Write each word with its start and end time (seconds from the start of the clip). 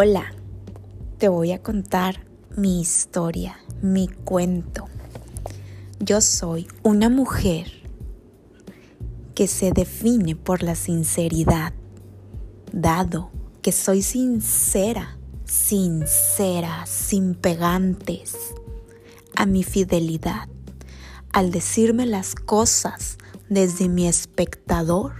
Hola, 0.00 0.32
te 1.18 1.28
voy 1.28 1.50
a 1.50 1.60
contar 1.60 2.24
mi 2.56 2.80
historia, 2.80 3.58
mi 3.82 4.06
cuento. 4.06 4.84
Yo 5.98 6.20
soy 6.20 6.68
una 6.84 7.08
mujer 7.08 7.66
que 9.34 9.48
se 9.48 9.72
define 9.72 10.36
por 10.36 10.62
la 10.62 10.76
sinceridad, 10.76 11.72
dado 12.72 13.32
que 13.60 13.72
soy 13.72 14.02
sincera, 14.02 15.18
sincera, 15.44 16.86
sin 16.86 17.34
pegantes, 17.34 18.36
a 19.34 19.46
mi 19.46 19.64
fidelidad, 19.64 20.48
al 21.32 21.50
decirme 21.50 22.06
las 22.06 22.36
cosas 22.36 23.18
desde 23.48 23.88
mi 23.88 24.06
espectador 24.06 25.14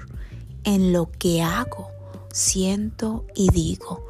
en 0.63 0.93
lo 0.93 1.11
que 1.11 1.43
hago, 1.43 1.89
siento 2.33 3.25
y 3.35 3.51
digo 3.51 4.08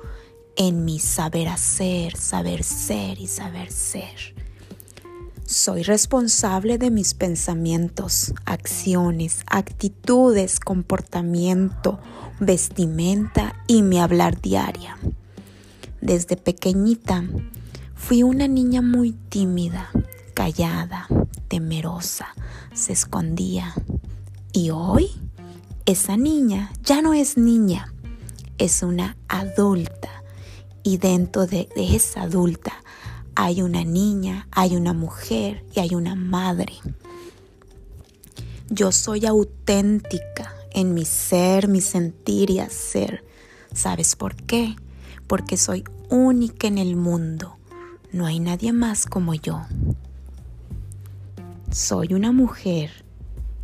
en 0.59 0.85
mi 0.85 0.99
saber 0.99 1.47
hacer, 1.47 2.17
saber 2.17 2.65
ser 2.65 3.21
y 3.21 3.29
saber 3.29 3.71
ser. 3.71 4.35
Soy 5.47 5.85
responsable 5.85 6.79
de 6.79 6.91
mis 6.91 7.15
pensamientos, 7.15 8.35
acciones, 8.45 9.45
actitudes, 9.47 10.59
comportamiento, 10.59 12.01
vestimenta 12.41 13.55
y 13.69 13.83
mi 13.83 14.01
hablar 14.01 14.41
diaria. 14.41 14.99
Desde 16.01 16.37
pequeñita 16.37 17.25
fui 17.95 18.25
una 18.25 18.49
niña 18.49 18.83
muy 18.83 19.13
tímida, 19.13 19.91
callada, 20.35 21.07
temerosa, 21.47 22.35
se 22.75 22.93
escondía. 22.93 23.75
Y 24.53 24.71
hoy 24.71 25.09
esa 25.87 26.17
niña 26.17 26.73
ya 26.83 27.01
no 27.01 27.15
es 27.15 27.39
niña, 27.39 27.95
es 28.59 28.83
una 28.83 29.17
adulta 29.29 30.18
y 30.83 30.99
dentro 30.99 31.47
de, 31.47 31.69
esa 31.77 32.23
adulta 32.23 32.73
hay 33.35 33.63
una 33.63 33.85
niña, 33.85 34.49
hay 34.51 34.77
una 34.77 34.93
mujer 34.93 35.65
y 35.75 35.81
hay 35.81 35.95
una 35.95 36.15
madre. 36.15 36.75
Yo 38.71 38.93
soy 38.93 39.27
auténtica 39.27 40.55
en 40.73 40.95
mi 40.95 41.05
ser, 41.05 41.69
mi 41.69 41.81
sentir 41.81 42.51
y 42.51 42.59
hacer. 42.59 43.25
¿Sabes 43.73 44.17
por 44.17 44.35
qué? 44.35 44.77
Porque 45.27 45.57
soy 45.57 45.85
única 46.09 46.67
en 46.67 46.79
el 46.79 46.97
mundo. 46.97 47.57
No 48.13 48.27
hay 48.27 48.41
nadie 48.41 48.73
más 48.73 49.07
como 49.07 49.35
yo. 49.35 49.63
Soy 51.71 52.15
una 52.15 52.33
mujer 52.33 52.91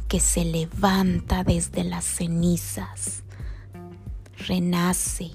que 0.08 0.20
se 0.20 0.44
levanta 0.44 1.42
desde 1.42 1.82
las 1.82 2.04
cenizas, 2.04 3.24
renace, 4.46 5.30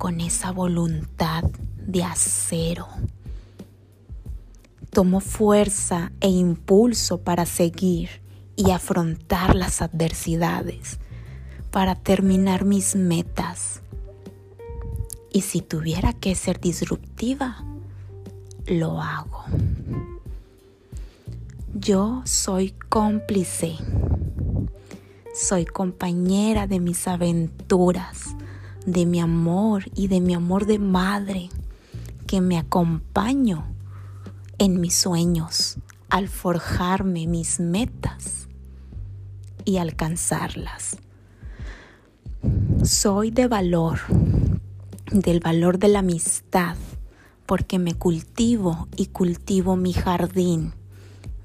con 0.00 0.22
esa 0.22 0.50
voluntad 0.50 1.44
de 1.76 2.02
acero. 2.02 2.88
Tomo 4.88 5.20
fuerza 5.20 6.10
e 6.22 6.28
impulso 6.28 7.20
para 7.20 7.44
seguir 7.44 8.08
y 8.56 8.70
afrontar 8.70 9.54
las 9.54 9.82
adversidades, 9.82 10.98
para 11.70 11.96
terminar 11.96 12.64
mis 12.64 12.96
metas. 12.96 13.82
Y 15.30 15.42
si 15.42 15.60
tuviera 15.60 16.14
que 16.14 16.34
ser 16.34 16.58
disruptiva, 16.60 17.62
lo 18.66 19.02
hago. 19.02 19.44
Yo 21.74 22.22
soy 22.24 22.70
cómplice, 22.88 23.76
soy 25.34 25.66
compañera 25.66 26.66
de 26.66 26.80
mis 26.80 27.06
aventuras 27.06 28.34
de 28.86 29.06
mi 29.06 29.20
amor 29.20 29.84
y 29.94 30.08
de 30.08 30.20
mi 30.20 30.34
amor 30.34 30.66
de 30.66 30.78
madre 30.78 31.48
que 32.26 32.40
me 32.40 32.58
acompaño 32.58 33.64
en 34.58 34.80
mis 34.80 34.94
sueños 34.94 35.78
al 36.08 36.28
forjarme 36.28 37.26
mis 37.26 37.60
metas 37.60 38.48
y 39.64 39.78
alcanzarlas. 39.78 40.98
Soy 42.82 43.30
de 43.30 43.46
valor, 43.48 44.00
del 45.12 45.40
valor 45.40 45.78
de 45.78 45.88
la 45.88 46.00
amistad, 46.00 46.76
porque 47.46 47.78
me 47.78 47.94
cultivo 47.94 48.88
y 48.96 49.06
cultivo 49.06 49.76
mi 49.76 49.92
jardín, 49.92 50.72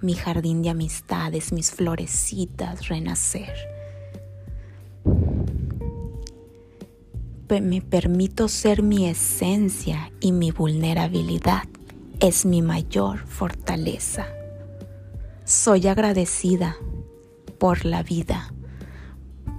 mi 0.01 0.13
jardín 0.13 0.61
de 0.61 0.69
amistades, 0.69 1.51
mis 1.51 1.71
florecitas, 1.71 2.87
renacer. 2.87 3.74
Me 7.49 7.81
permito 7.81 8.47
ser 8.47 8.81
mi 8.81 9.07
esencia 9.07 10.11
y 10.19 10.31
mi 10.31 10.51
vulnerabilidad 10.51 11.63
es 12.19 12.45
mi 12.45 12.61
mayor 12.61 13.19
fortaleza. 13.27 14.27
Soy 15.43 15.87
agradecida 15.87 16.75
por 17.59 17.85
la 17.85 18.03
vida 18.03 18.51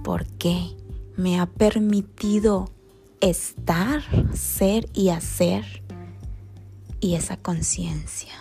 porque 0.03 0.75
me 1.15 1.39
ha 1.39 1.45
permitido 1.45 2.69
estar, 3.21 4.03
ser 4.33 4.89
y 4.93 5.09
hacer 5.09 5.83
y 6.99 7.15
esa 7.15 7.37
conciencia 7.37 8.33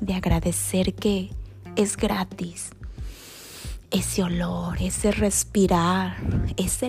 de 0.00 0.14
agradecer 0.14 0.94
que 0.94 1.30
es 1.76 1.96
gratis. 1.96 2.70
Ese 3.90 4.22
olor, 4.22 4.80
ese 4.80 5.12
respirar, 5.12 6.16
ese 6.56 6.88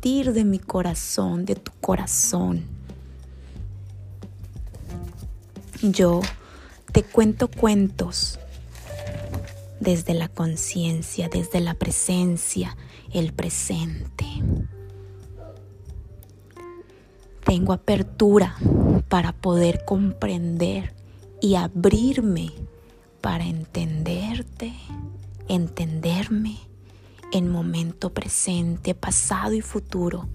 de 0.00 0.44
mi 0.44 0.58
corazón, 0.58 1.44
de 1.44 1.56
tu 1.56 1.72
corazón. 1.80 2.64
Yo 5.82 6.22
te 6.90 7.02
cuento 7.02 7.48
cuentos 7.48 8.38
desde 9.78 10.14
la 10.14 10.28
conciencia, 10.28 11.28
desde 11.28 11.60
la 11.60 11.74
presencia, 11.74 12.78
el 13.12 13.34
presente. 13.34 14.24
Tengo 17.44 17.74
apertura 17.74 18.56
para 19.08 19.32
poder 19.32 19.84
comprender 19.84 20.94
y 21.42 21.56
abrirme 21.56 22.52
para 23.20 23.44
entenderte, 23.44 24.72
entenderme 25.48 26.69
en 27.32 27.48
momento 27.48 28.12
presente, 28.12 28.94
pasado 28.94 29.54
y 29.54 29.60
futuro. 29.60 30.28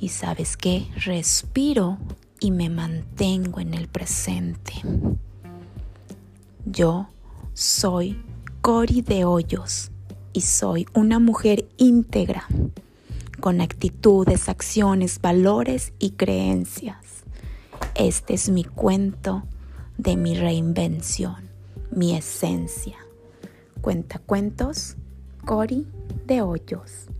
Y 0.00 0.08
sabes 0.08 0.56
qué, 0.56 0.86
respiro 1.04 1.98
y 2.40 2.50
me 2.50 2.68
mantengo 2.68 3.60
en 3.60 3.74
el 3.74 3.88
presente. 3.88 4.74
Yo 6.66 7.08
soy 7.52 8.22
Cori 8.60 9.02
de 9.02 9.24
Hoyos 9.24 9.90
y 10.32 10.40
soy 10.40 10.86
una 10.94 11.18
mujer 11.18 11.68
íntegra, 11.76 12.46
con 13.40 13.60
actitudes, 13.60 14.48
acciones, 14.48 15.20
valores 15.20 15.92
y 15.98 16.12
creencias. 16.12 16.96
Este 17.94 18.34
es 18.34 18.48
mi 18.48 18.64
cuento 18.64 19.44
de 19.98 20.16
mi 20.16 20.34
reinvención, 20.34 21.50
mi 21.90 22.16
esencia. 22.16 22.96
Cuenta 23.80 24.18
cuentos 24.18 24.96
Cori 25.44 25.86
de 26.26 26.40
Hoyos. 26.40 27.13